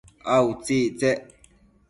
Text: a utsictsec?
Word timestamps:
a 0.35 0.37
utsictsec? 0.49 1.19